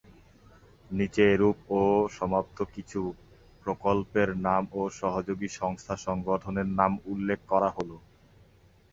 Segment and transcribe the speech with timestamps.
[0.89, 3.01] নিচে এরূপ চলমান ও সমাপ্ত কিছু
[3.63, 7.91] প্রকল্পের নাম ও সহযোগী সংস্থা/সংগঠনের নাম উল্লেখ করা হল।